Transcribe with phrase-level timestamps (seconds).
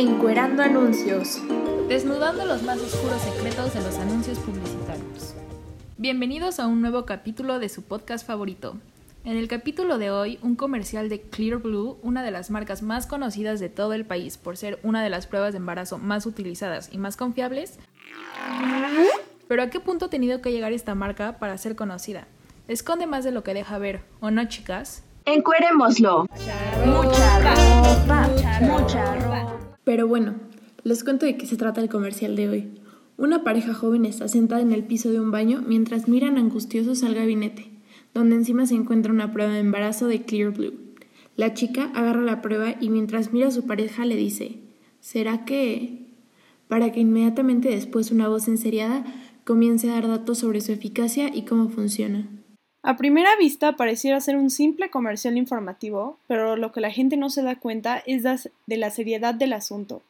[0.00, 1.42] Encuerando anuncios.
[1.88, 5.34] Desnudando los más oscuros secretos de los anuncios publicitarios.
[5.96, 8.76] Bienvenidos a un nuevo capítulo de su podcast favorito.
[9.24, 13.08] En el capítulo de hoy, un comercial de Clear Blue, una de las marcas más
[13.08, 16.90] conocidas de todo el país por ser una de las pruebas de embarazo más utilizadas
[16.92, 17.80] y más confiables.
[19.48, 22.28] Pero ¿a qué punto ha tenido que llegar esta marca para ser conocida?
[22.68, 25.02] Esconde más de lo que deja ver, ¿o no, chicas?
[25.24, 26.26] Encuérémoslo.
[26.86, 28.28] Mucha ropa,
[28.60, 29.57] mucha ropa.
[29.88, 30.34] Pero bueno,
[30.84, 32.68] les cuento de qué se trata el comercial de hoy.
[33.16, 37.14] Una pareja joven está sentada en el piso de un baño mientras miran angustiosos al
[37.14, 37.70] gabinete,
[38.12, 40.74] donde encima se encuentra una prueba de embarazo de Clear Blue.
[41.36, 44.58] La chica agarra la prueba y mientras mira a su pareja le dice,
[45.00, 46.04] ¿será que...?
[46.68, 49.06] para que inmediatamente después una voz enseriada
[49.44, 52.28] comience a dar datos sobre su eficacia y cómo funciona.
[52.88, 57.28] A primera vista pareciera ser un simple comercial informativo, pero lo que la gente no
[57.28, 60.00] se da cuenta es de la seriedad del asunto.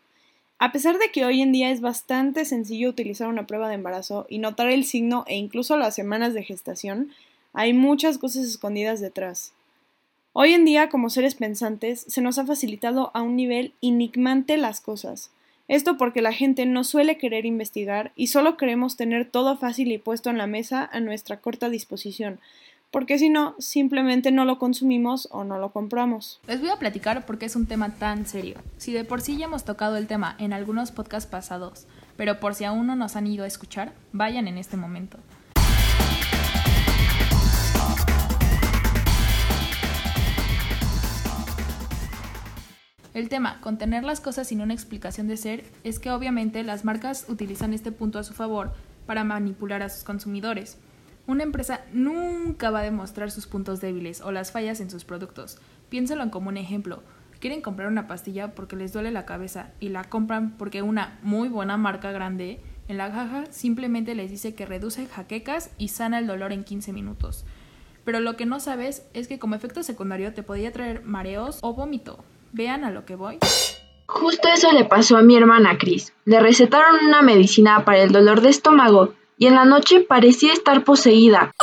[0.61, 4.27] A pesar de que hoy en día es bastante sencillo utilizar una prueba de embarazo
[4.29, 7.11] y notar el signo e incluso las semanas de gestación,
[7.53, 9.53] hay muchas cosas escondidas detrás.
[10.33, 14.81] Hoy en día, como seres pensantes, se nos ha facilitado a un nivel enigmante las
[14.81, 15.33] cosas.
[15.69, 19.99] Esto porque la gente no suele querer investigar y solo queremos tener todo fácil y
[19.99, 22.41] puesto en la mesa a nuestra corta disposición,
[22.91, 26.41] porque si no, simplemente no lo consumimos o no lo compramos.
[26.47, 28.57] Les voy a platicar por qué es un tema tan serio.
[28.79, 32.55] Si de por sí ya hemos tocado el tema en algunos podcasts pasados, pero por
[32.55, 35.19] si aún no nos han ido a escuchar, vayan en este momento.
[43.19, 47.27] El tema, contener las cosas sin una explicación de ser, es que obviamente las marcas
[47.29, 48.73] utilizan este punto a su favor
[49.07, 50.79] para manipular a sus consumidores.
[51.27, 55.59] Una empresa nunca va a demostrar sus puntos débiles o las fallas en sus productos.
[55.89, 57.03] Piénsalo como un ejemplo.
[57.41, 61.49] Quieren comprar una pastilla porque les duele la cabeza y la compran porque una muy
[61.49, 66.29] buena marca grande en la caja simplemente les dice que reduce jaquecas y sana el
[66.29, 67.45] dolor en 15 minutos.
[68.05, 71.75] Pero lo que no sabes es que como efecto secundario te podría traer mareos o
[71.75, 72.25] vómito.
[72.53, 73.39] Vean a lo que voy.
[74.07, 76.13] Justo eso le pasó a mi hermana Cris.
[76.25, 80.85] Le recetaron una medicina para el dolor de estómago y en la noche parecía estar
[80.85, 81.53] poseída.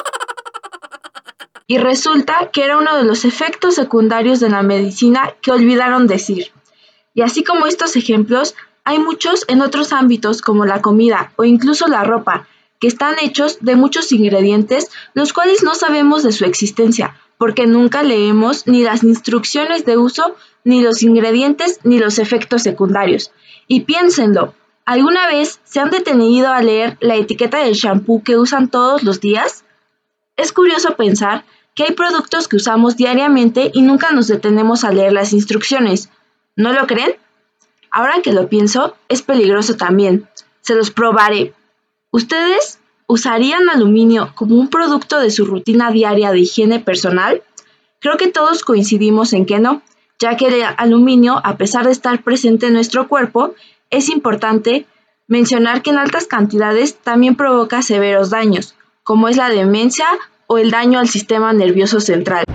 [1.68, 6.52] Y resulta que era uno de los efectos secundarios de la medicina que olvidaron decir.
[7.16, 8.54] Y así como estos ejemplos,
[8.84, 12.48] hay muchos en otros ámbitos como la comida o incluso la ropa,
[12.80, 18.04] que están hechos de muchos ingredientes los cuales no sabemos de su existencia, porque nunca
[18.04, 20.36] leemos ni las instrucciones de uso,
[20.66, 23.32] ni los ingredientes, ni los efectos secundarios.
[23.68, 24.54] Y piénsenlo,
[24.84, 29.22] ¿alguna vez se han detenido a leer la etiqueta del shampoo que usan todos los
[29.22, 29.64] días?
[30.36, 35.14] Es curioso pensar que hay productos que usamos diariamente y nunca nos detenemos a leer
[35.14, 36.10] las instrucciones.
[36.58, 37.16] ¿No lo creen?
[37.90, 40.28] Ahora que lo pienso, es peligroso también.
[40.60, 41.54] Se los probaré.
[42.12, 47.44] ¿Ustedes ¿Usarían aluminio como un producto de su rutina diaria de higiene personal?
[48.00, 49.84] Creo que todos coincidimos en que no,
[50.20, 53.54] ya que el aluminio, a pesar de estar presente en nuestro cuerpo,
[53.90, 54.86] es importante
[55.28, 60.08] mencionar que en altas cantidades también provoca severos daños, como es la demencia
[60.48, 62.46] o el daño al sistema nervioso central.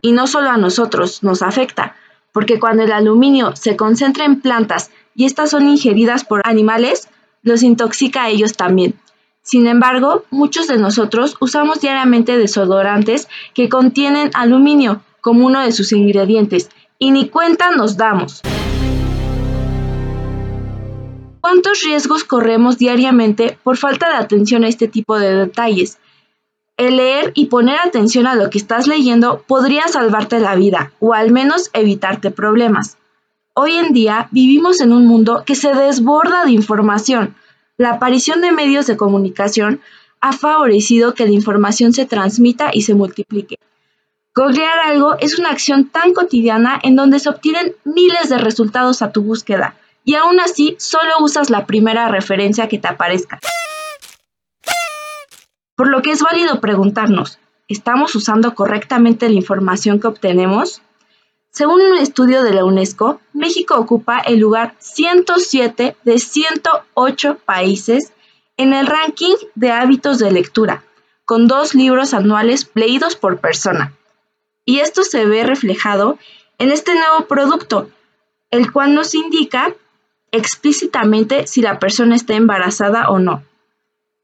[0.00, 1.96] Y no solo a nosotros nos afecta,
[2.32, 7.08] porque cuando el aluminio se concentra en plantas y estas son ingeridas por animales,
[7.42, 8.94] los intoxica a ellos también.
[9.42, 15.92] Sin embargo, muchos de nosotros usamos diariamente desodorantes que contienen aluminio como uno de sus
[15.92, 18.42] ingredientes y ni cuenta nos damos.
[21.40, 25.98] ¿Cuántos riesgos corremos diariamente por falta de atención a este tipo de detalles?
[26.76, 31.14] El leer y poner atención a lo que estás leyendo podría salvarte la vida o
[31.14, 32.98] al menos evitarte problemas.
[33.54, 37.34] Hoy en día vivimos en un mundo que se desborda de información.
[37.76, 39.80] La aparición de medios de comunicación
[40.20, 43.56] ha favorecido que la información se transmita y se multiplique.
[44.38, 49.10] Googlear algo es una acción tan cotidiana en donde se obtienen miles de resultados a
[49.10, 49.74] tu búsqueda
[50.04, 53.40] y aún así solo usas la primera referencia que te aparezca.
[55.74, 60.82] Por lo que es válido preguntarnos, ¿estamos usando correctamente la información que obtenemos?
[61.50, 68.12] Según un estudio de la UNESCO, México ocupa el lugar 107 de 108 países
[68.56, 70.84] en el ranking de hábitos de lectura,
[71.24, 73.97] con dos libros anuales leídos por persona.
[74.68, 76.18] Y esto se ve reflejado
[76.58, 77.88] en este nuevo producto,
[78.50, 79.74] el cual nos indica
[80.30, 83.42] explícitamente si la persona está embarazada o no,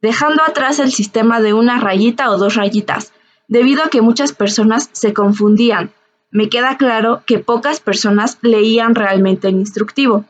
[0.02, 3.14] dejando atrás el sistema de una rayita o dos rayitas,
[3.48, 5.92] debido a que muchas personas se confundían
[6.30, 10.26] me queda claro que pocas personas leían realmente el instructivo.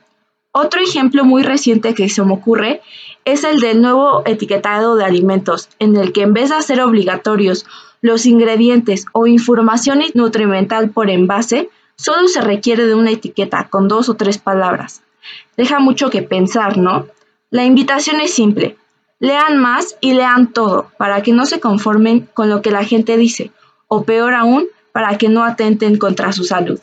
[0.53, 2.83] Otro ejemplo muy reciente que se me ocurre
[3.25, 7.67] es el del nuevo etiquetado de alimentos, en el que en vez de hacer obligatorios
[8.03, 14.09] los ingredientes o información nutrimental por envase, solo se requiere de una etiqueta con dos
[14.09, 15.03] o tres palabras.
[15.57, 17.07] Deja mucho que pensar, ¿no?
[17.51, 18.77] La invitación es simple.
[19.21, 23.17] Lean más y lean todo para que no se conformen con lo que la gente
[23.17, 23.53] dice,
[23.89, 26.79] o peor aún, para que no atenten contra su salud.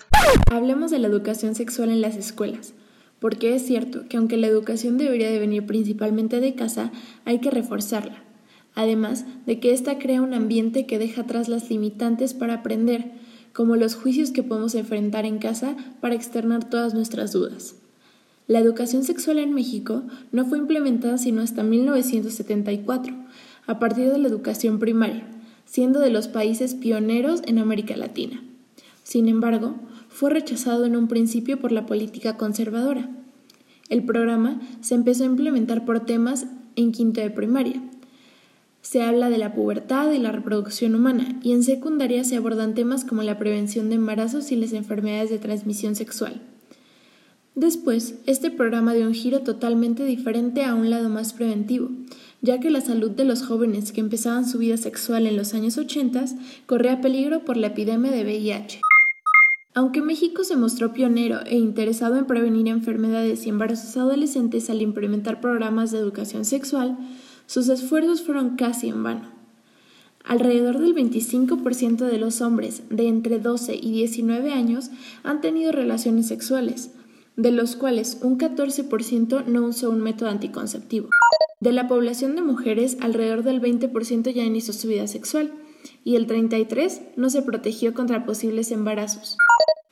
[0.52, 2.74] Hablemos de la educación sexual en las escuelas
[3.22, 6.92] porque es cierto que aunque la educación debería de venir principalmente de casa,
[7.24, 8.24] hay que reforzarla.
[8.74, 13.12] Además de que ésta crea un ambiente que deja atrás las limitantes para aprender,
[13.54, 17.76] como los juicios que podemos enfrentar en casa para externar todas nuestras dudas.
[18.48, 20.02] La educación sexual en México
[20.32, 23.14] no fue implementada sino hasta 1974,
[23.68, 25.28] a partir de la educación primaria,
[25.66, 28.42] siendo de los países pioneros en América Latina.
[29.04, 29.76] Sin embargo,
[30.10, 33.10] fue rechazado en un principio por la política conservadora.
[33.90, 36.46] El programa se empezó a implementar por temas
[36.76, 37.82] en quinto de primaria.
[38.82, 43.06] Se habla de la pubertad y la reproducción humana, y en secundaria se abordan temas
[43.06, 46.42] como la prevención de embarazos y las enfermedades de transmisión sexual.
[47.54, 51.90] Después, este programa dio un giro totalmente diferente a un lado más preventivo,
[52.42, 55.78] ya que la salud de los jóvenes que empezaban su vida sexual en los años
[55.78, 56.26] 80
[56.66, 58.80] corría peligro por la epidemia de VIH.
[59.74, 65.40] Aunque México se mostró pionero e interesado en prevenir enfermedades y embarazos adolescentes al implementar
[65.40, 66.98] programas de educación sexual,
[67.46, 69.30] sus esfuerzos fueron casi en vano.
[70.26, 74.92] Alrededor del 25% de los hombres de entre 12 y 19 años
[75.24, 76.92] han tenido relaciones sexuales,
[77.38, 81.10] de los cuales un 14% no usó un método anticonceptivo.
[81.62, 85.54] De la población de mujeres, alrededor del 20% ya inició su vida sexual
[86.04, 89.38] y el 33% no se protegió contra posibles embarazos.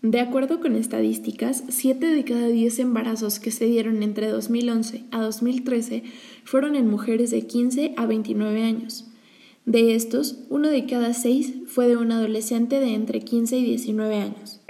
[0.01, 5.19] De acuerdo con estadísticas, 7 de cada 10 embarazos que se dieron entre 2011 a
[5.19, 6.03] 2013
[6.45, 9.07] fueron en mujeres de 15 a 29 años.
[9.65, 14.15] De estos, uno de cada 6 fue de un adolescente de entre 15 y 19
[14.15, 14.61] años.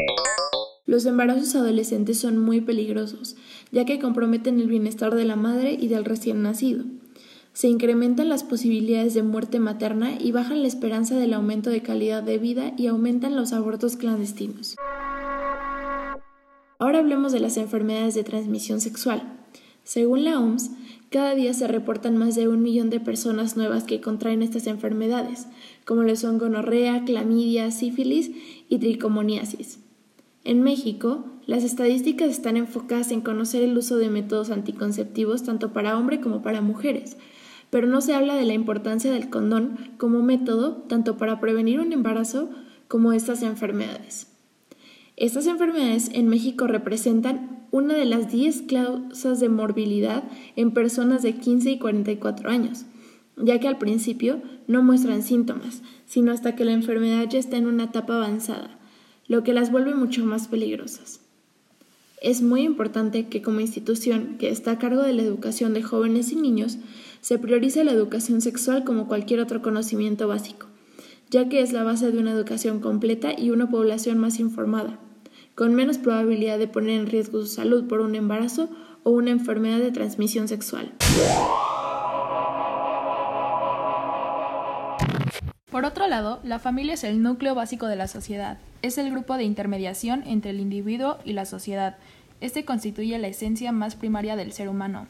[0.87, 3.35] Los embarazos adolescentes son muy peligrosos,
[3.71, 6.85] ya que comprometen el bienestar de la madre y del recién nacido.
[7.53, 12.23] Se incrementan las posibilidades de muerte materna y bajan la esperanza del aumento de calidad
[12.23, 14.75] de vida y aumentan los abortos clandestinos.
[16.79, 19.21] Ahora hablemos de las enfermedades de transmisión sexual.
[19.83, 20.71] Según la OMS,
[21.09, 25.47] cada día se reportan más de un millón de personas nuevas que contraen estas enfermedades,
[25.83, 28.31] como lo son gonorrea, clamidia, sífilis
[28.69, 29.79] y tricomoniasis.
[30.45, 35.97] En México, las estadísticas están enfocadas en conocer el uso de métodos anticonceptivos tanto para
[35.97, 37.17] hombres como para mujeres,
[37.69, 41.91] pero no se habla de la importancia del condón como método tanto para prevenir un
[41.91, 42.49] embarazo
[42.87, 44.27] como estas enfermedades.
[45.19, 50.23] Estas enfermedades en México representan una de las 10 causas de morbilidad
[50.55, 52.85] en personas de 15 y 44 años,
[53.35, 57.67] ya que al principio no muestran síntomas, sino hasta que la enfermedad ya está en
[57.67, 58.79] una etapa avanzada,
[59.27, 61.19] lo que las vuelve mucho más peligrosas.
[62.21, 66.31] Es muy importante que como institución que está a cargo de la educación de jóvenes
[66.31, 66.77] y niños,
[67.19, 70.67] se priorice la educación sexual como cualquier otro conocimiento básico,
[71.29, 74.97] ya que es la base de una educación completa y una población más informada
[75.59, 78.69] con menos probabilidad de poner en riesgo su salud por un embarazo
[79.03, 80.93] o una enfermedad de transmisión sexual.
[85.69, 88.57] Por otro lado, la familia es el núcleo básico de la sociedad.
[88.83, 91.97] Es el grupo de intermediación entre el individuo y la sociedad.
[92.39, 95.07] Este constituye la esencia más primaria del ser humano.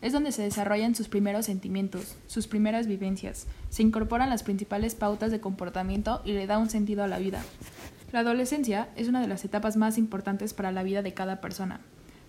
[0.00, 3.46] Es donde se desarrollan sus primeros sentimientos, sus primeras vivencias.
[3.70, 7.40] Se incorporan las principales pautas de comportamiento y le da un sentido a la vida.
[8.12, 11.80] La adolescencia es una de las etapas más importantes para la vida de cada persona.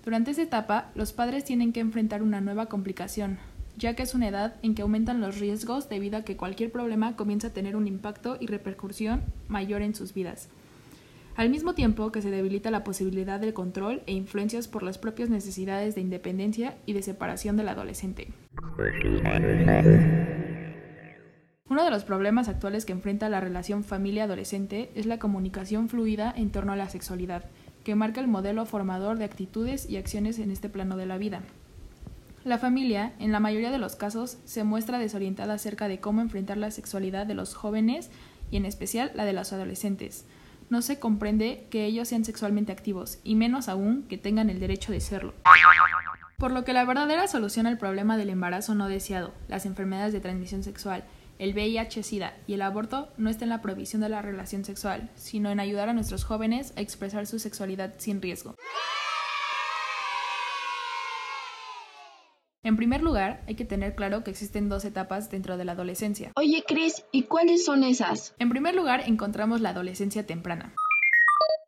[0.06, 3.38] Durante esta etapa, los padres tienen que enfrentar una nueva complicación,
[3.78, 7.18] ya que es una edad en que aumentan los riesgos debido a que cualquier problema
[7.18, 10.48] comienza a tener un impacto y repercusión mayor en sus vidas.
[11.36, 15.30] Al mismo tiempo que se debilita la posibilidad del control e influencias por las propias
[15.30, 18.30] necesidades de independencia y de separación del adolescente.
[21.74, 26.52] Uno de los problemas actuales que enfrenta la relación familia-adolescente es la comunicación fluida en
[26.52, 27.46] torno a la sexualidad,
[27.84, 31.42] que marca el modelo formador de actitudes y acciones en este plano de la vida.
[32.44, 36.58] La familia, en la mayoría de los casos, se muestra desorientada acerca de cómo enfrentar
[36.58, 38.12] la sexualidad de los jóvenes
[38.52, 40.28] y en especial la de los adolescentes.
[40.70, 44.92] No se comprende que ellos sean sexualmente activos, y menos aún que tengan el derecho
[44.92, 45.34] de serlo.
[46.38, 50.20] Por lo que la verdadera solución al problema del embarazo no deseado, las enfermedades de
[50.20, 51.04] transmisión sexual
[51.44, 55.52] el VIH-Sida y el aborto no está en la prohibición de la relación sexual, sino
[55.52, 58.56] en ayudar a nuestros jóvenes a expresar su sexualidad sin riesgo.
[62.64, 66.32] En primer lugar, hay que tener claro que existen dos etapas dentro de la adolescencia.
[66.38, 68.36] Oye, Chris, ¿y cuáles son esas?
[68.40, 70.74] En primer lugar, encontramos la adolescencia temprana.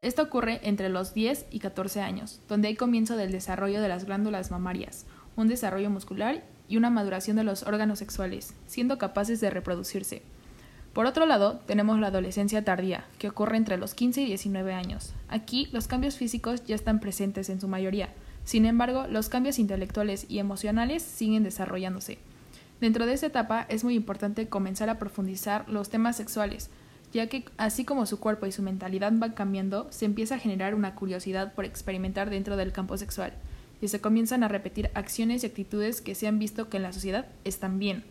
[0.02, 4.06] Esto ocurre entre los 10 y 14 años, donde hay comienzo del desarrollo de las
[4.06, 5.06] glándulas mamarias,
[5.36, 10.22] un desarrollo muscular y una maduración de los órganos sexuales, siendo capaces de reproducirse.
[10.94, 15.14] Por otro lado, tenemos la adolescencia tardía, que ocurre entre los 15 y 19 años.
[15.28, 18.10] Aquí los cambios físicos ya están presentes en su mayoría,
[18.46, 22.20] sin embargo, los cambios intelectuales y emocionales siguen desarrollándose.
[22.80, 26.70] Dentro de esta etapa es muy importante comenzar a profundizar los temas sexuales,
[27.12, 30.76] ya que así como su cuerpo y su mentalidad van cambiando, se empieza a generar
[30.76, 33.34] una curiosidad por experimentar dentro del campo sexual,
[33.82, 36.94] y se comienzan a repetir acciones y actitudes que se han visto que en la
[36.94, 38.06] sociedad están bien.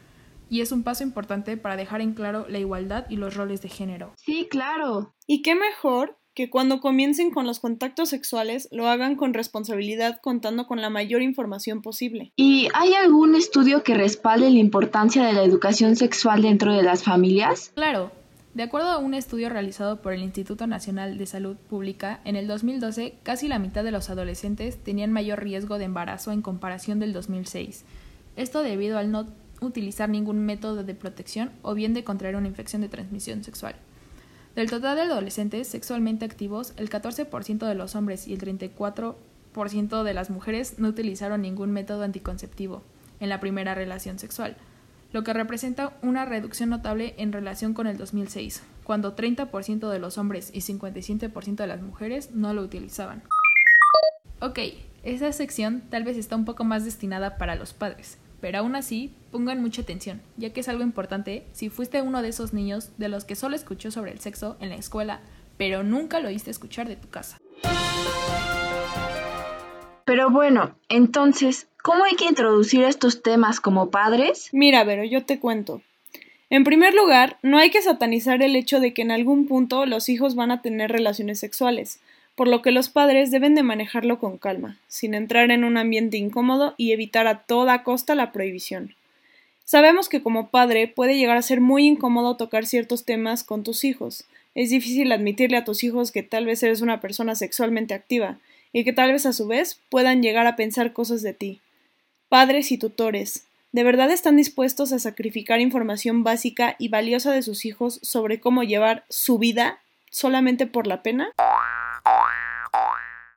[0.51, 3.69] Y es un paso importante para dejar en claro la igualdad y los roles de
[3.69, 4.13] género.
[4.17, 5.15] Sí, claro.
[5.27, 10.67] ¿Y qué mejor que cuando comiencen con los contactos sexuales lo hagan con responsabilidad contando
[10.67, 12.33] con la mayor información posible.
[12.37, 17.05] ¿Y hay algún estudio que respalde la importancia de la educación sexual dentro de las
[17.05, 17.71] familias?
[17.75, 18.11] Claro.
[18.55, 22.47] De acuerdo a un estudio realizado por el Instituto Nacional de Salud Pública, en el
[22.47, 27.13] 2012 casi la mitad de los adolescentes tenían mayor riesgo de embarazo en comparación del
[27.13, 27.85] 2006.
[28.37, 29.27] Esto debido al no
[29.61, 33.75] utilizar ningún método de protección o bien de contraer una infección de transmisión sexual.
[34.55, 40.15] Del total de adolescentes sexualmente activos, el 14% de los hombres y el 34% de
[40.15, 42.85] las mujeres no utilizaron ningún método anticonceptivo
[43.19, 44.57] en la primera relación sexual,
[45.15, 50.19] lo que representa una reducción notable en relación con el 2006, cuando 30% de los
[50.19, 53.23] hombres y 57% de las mujeres no lo utilizaban.
[54.41, 54.59] Ok,
[55.05, 59.15] esa sección tal vez está un poco más destinada para los padres, pero aún así
[59.31, 63.09] pongan mucha atención, ya que es algo importante si fuiste uno de esos niños de
[63.09, 65.21] los que solo escuchó sobre el sexo en la escuela,
[65.57, 67.39] pero nunca lo oíste escuchar de tu casa.
[70.07, 74.49] Pero bueno, entonces, ¿cómo hay que introducir estos temas como padres?
[74.53, 75.83] Mira, Vero, yo te cuento.
[76.49, 80.09] En primer lugar, no hay que satanizar el hecho de que en algún punto los
[80.09, 82.01] hijos van a tener relaciones sexuales
[82.35, 86.17] por lo que los padres deben de manejarlo con calma, sin entrar en un ambiente
[86.17, 88.95] incómodo y evitar a toda costa la prohibición.
[89.65, 93.85] Sabemos que como padre puede llegar a ser muy incómodo tocar ciertos temas con tus
[93.85, 94.25] hijos.
[94.55, 98.39] Es difícil admitirle a tus hijos que tal vez eres una persona sexualmente activa
[98.73, 101.61] y que tal vez a su vez puedan llegar a pensar cosas de ti.
[102.35, 107.65] Padres y tutores, ¿de verdad están dispuestos a sacrificar información básica y valiosa de sus
[107.65, 109.79] hijos sobre cómo llevar su vida
[110.11, 111.29] solamente por la pena?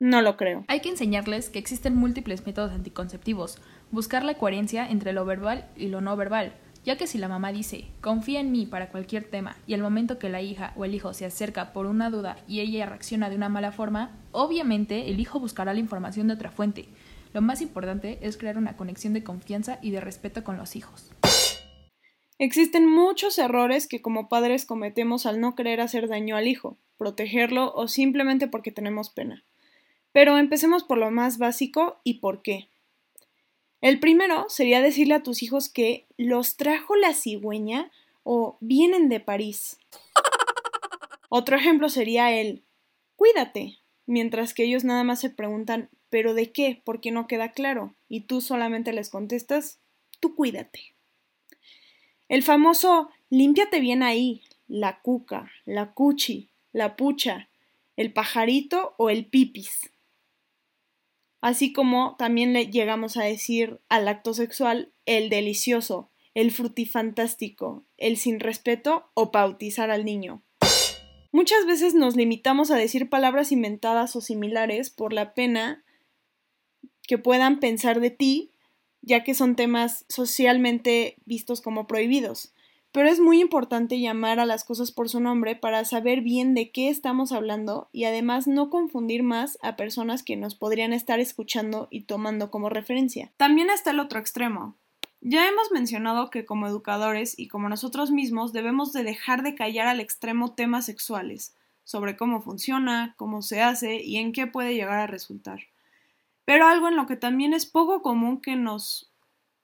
[0.00, 0.64] No lo creo.
[0.66, 3.58] Hay que enseñarles que existen múltiples métodos anticonceptivos,
[3.92, 6.52] buscar la coherencia entre lo verbal y lo no verbal,
[6.84, 10.18] ya que si la mamá dice, confía en mí para cualquier tema, y al momento
[10.18, 13.36] que la hija o el hijo se acerca por una duda y ella reacciona de
[13.36, 16.88] una mala forma, obviamente el hijo buscará la información de otra fuente.
[17.32, 21.10] Lo más importante es crear una conexión de confianza y de respeto con los hijos.
[22.38, 27.72] Existen muchos errores que como padres cometemos al no querer hacer daño al hijo, protegerlo
[27.74, 29.44] o simplemente porque tenemos pena.
[30.12, 32.68] Pero empecemos por lo más básico y por qué.
[33.80, 37.90] El primero sería decirle a tus hijos que los trajo la cigüeña
[38.22, 39.78] o vienen de París.
[41.28, 42.62] Otro ejemplo sería el
[43.16, 46.82] cuídate, mientras que ellos nada más se preguntan ¿pero de qué?
[46.84, 49.80] Porque no queda claro y tú solamente les contestas
[50.20, 50.94] tú cuídate.
[52.28, 57.48] El famoso límpiate bien ahí, la cuca, la cuchi, la pucha,
[57.96, 59.90] el pajarito o el pipis.
[61.40, 68.16] Así como también le llegamos a decir al acto sexual el delicioso, el frutifantástico, el
[68.16, 70.42] sin respeto o bautizar al niño.
[71.30, 75.84] Muchas veces nos limitamos a decir palabras inventadas o similares por la pena
[77.08, 78.52] que puedan pensar de ti,
[79.02, 82.52] ya que son temas socialmente vistos como prohibidos
[82.92, 86.70] pero es muy importante llamar a las cosas por su nombre para saber bien de
[86.70, 91.88] qué estamos hablando y además no confundir más a personas que nos podrían estar escuchando
[91.90, 93.30] y tomando como referencia.
[93.36, 94.76] También está el otro extremo.
[95.20, 99.88] Ya hemos mencionado que como educadores y como nosotros mismos debemos de dejar de callar
[99.88, 104.98] al extremo temas sexuales, sobre cómo funciona, cómo se hace y en qué puede llegar
[104.98, 105.60] a resultar.
[106.48, 109.12] Pero algo en lo que también es poco común que nos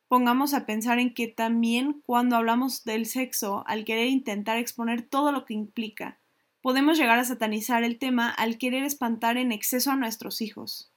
[0.06, 5.32] pongamos a pensar en que también cuando hablamos del sexo, al querer intentar exponer todo
[5.32, 6.18] lo que implica,
[6.60, 10.92] podemos llegar a satanizar el tema al querer espantar en exceso a nuestros hijos.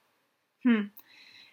[0.62, 0.90] Hmm.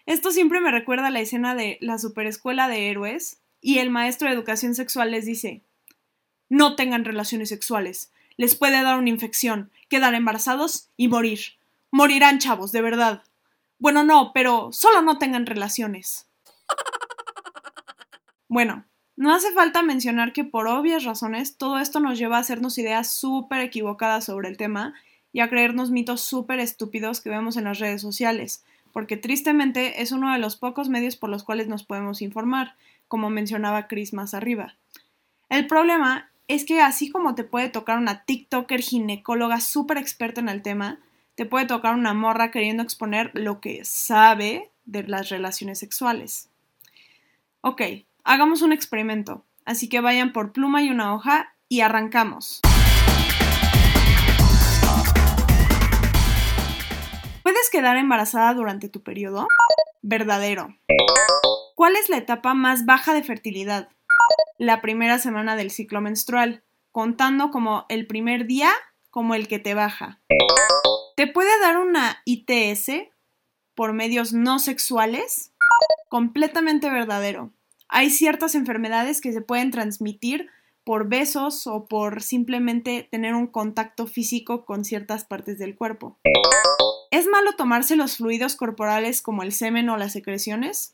[0.06, 4.28] Esto siempre me recuerda a la escena de la superescuela de héroes y el maestro
[4.28, 5.62] de educación sexual les dice,
[6.50, 8.12] No tengan relaciones sexuales.
[8.36, 11.40] Les puede dar una infección, quedar embarazados y morir.
[11.90, 13.24] Morirán, chavos, de verdad.
[13.80, 16.28] Bueno, no, pero solo no tengan relaciones.
[18.48, 18.86] Bueno,
[19.18, 23.12] no hace falta mencionar que por obvias razones todo esto nos lleva a hacernos ideas
[23.12, 24.94] súper equivocadas sobre el tema
[25.34, 28.64] y a creernos mitos súper estúpidos que vemos en las redes sociales,
[28.94, 32.76] porque tristemente es uno de los pocos medios por los cuales nos podemos informar,
[33.08, 34.76] como mencionaba Chris más arriba.
[35.50, 40.50] El problema es que así como te puede tocar una TikToker ginecóloga súper experta en
[40.50, 41.00] el tema,
[41.36, 46.50] te puede tocar una morra queriendo exponer lo que sabe de las relaciones sexuales.
[47.60, 47.82] Ok,
[48.24, 52.62] hagamos un experimento, así que vayan por pluma y una hoja y arrancamos.
[57.44, 59.48] ¿Puedes quedar embarazada durante tu periodo?
[60.02, 60.78] Verdadero.
[61.76, 63.90] ¿Cuál es la etapa más baja de fertilidad?
[64.58, 68.72] La primera semana del ciclo menstrual, contando como el primer día
[69.10, 70.22] como el que te baja.
[71.16, 72.92] ¿Te puede dar una ITS
[73.74, 75.54] por medios no sexuales?
[76.10, 77.54] Completamente verdadero.
[77.88, 80.50] Hay ciertas enfermedades que se pueden transmitir
[80.84, 86.20] por besos o por simplemente tener un contacto físico con ciertas partes del cuerpo.
[87.12, 90.92] ¿Es malo tomarse los fluidos corporales como el semen o las secreciones?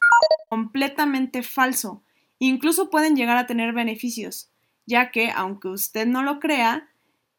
[0.50, 2.04] Completamente falso.
[2.38, 4.52] Incluso pueden llegar a tener beneficios,
[4.86, 6.91] ya que, aunque usted no lo crea,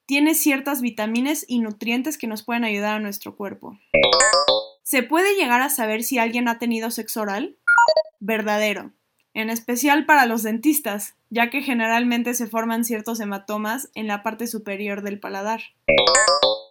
[0.06, 3.78] tiene ciertas vitaminas y nutrientes que nos pueden ayudar a nuestro cuerpo.
[4.82, 7.56] ¿Se puede llegar a saber si alguien ha tenido sexo oral?
[8.20, 8.92] Verdadero.
[9.34, 14.46] En especial para los dentistas, ya que generalmente se forman ciertos hematomas en la parte
[14.46, 15.62] superior del paladar.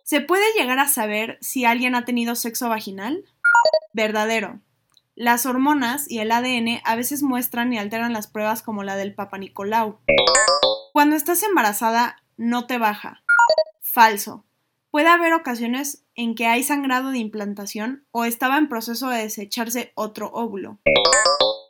[0.03, 3.25] ¿Se puede llegar a saber si alguien ha tenido sexo vaginal?
[3.93, 4.59] Verdadero.
[5.15, 9.15] Las hormonas y el ADN a veces muestran y alteran las pruebas como la del
[9.15, 9.99] Papa Nicolau.
[10.93, 13.23] Cuando estás embarazada, no te baja.
[13.81, 14.45] Falso.
[14.89, 19.91] Puede haber ocasiones en que hay sangrado de implantación o estaba en proceso de desecharse
[19.95, 20.79] otro óvulo.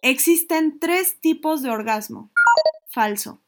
[0.02, 2.32] Existen tres tipos de orgasmo.
[2.88, 3.42] Falso.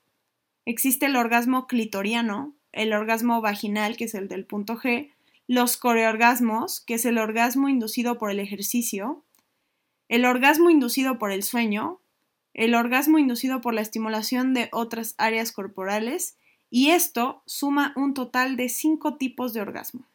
[0.66, 5.12] Existe el orgasmo clitoriano, el orgasmo vaginal, que es el del punto G,
[5.48, 9.24] los coreorgasmos, que es el orgasmo inducido por el ejercicio,
[10.08, 12.00] el orgasmo inducido por el sueño,
[12.54, 16.38] el orgasmo inducido por la estimulación de otras áreas corporales,
[16.74, 20.08] y esto suma un total de cinco tipos de orgasmo.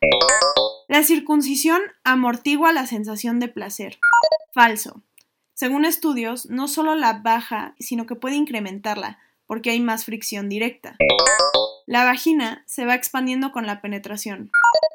[0.88, 4.01] La circuncisión amortigua la sensación de placer.
[4.53, 5.01] Falso.
[5.55, 10.97] Según estudios, no solo la baja, sino que puede incrementarla, porque hay más fricción directa.
[11.87, 14.51] La vagina se va expandiendo con la penetración.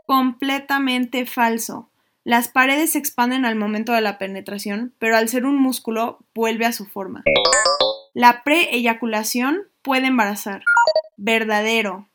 [0.06, 1.90] Completamente falso.
[2.26, 6.66] Las paredes se expanden al momento de la penetración, pero al ser un músculo vuelve
[6.66, 7.24] a su forma.
[8.14, 10.62] La pre-eyaculación puede embarazar.
[11.18, 12.10] Verdadero.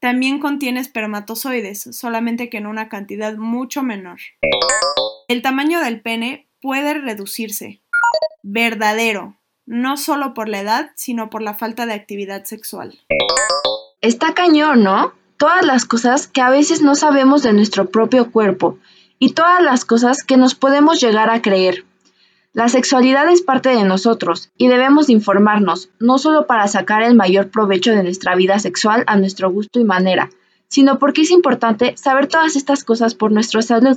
[0.00, 4.18] También contiene espermatozoides, solamente que en una cantidad mucho menor.
[5.28, 7.82] El tamaño del pene puede reducirse.
[8.42, 9.36] Verdadero
[9.66, 12.98] no solo por la edad, sino por la falta de actividad sexual.
[14.00, 15.12] Está cañón, ¿no?
[15.36, 18.78] Todas las cosas que a veces no sabemos de nuestro propio cuerpo
[19.18, 21.84] y todas las cosas que nos podemos llegar a creer.
[22.54, 27.48] La sexualidad es parte de nosotros y debemos informarnos, no solo para sacar el mayor
[27.48, 30.28] provecho de nuestra vida sexual a nuestro gusto y manera,
[30.68, 33.96] sino porque es importante saber todas estas cosas por nuestra salud.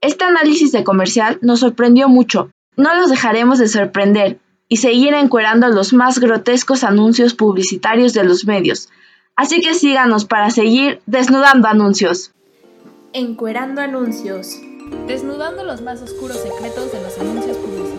[0.00, 2.50] Este análisis de comercial nos sorprendió mucho.
[2.76, 8.46] No los dejaremos de sorprender y seguir encuerando los más grotescos anuncios publicitarios de los
[8.46, 8.88] medios.
[9.36, 12.32] Así que síganos para seguir desnudando anuncios.
[13.12, 14.58] Encuerando anuncios.
[15.06, 17.97] Desnudando los más oscuros secretos de los anuncios publicitarios.